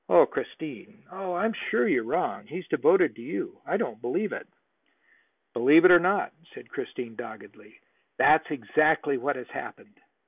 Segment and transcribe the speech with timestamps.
[0.31, 1.03] "Christine!
[1.11, 2.47] Oh, I am sure you're wrong.
[2.47, 3.61] He's devoted to you.
[3.67, 4.47] I don't believe it!"
[5.53, 7.79] "Believe it or not," said Christine doggedly,
[8.17, 9.99] "that's exactly what has happened.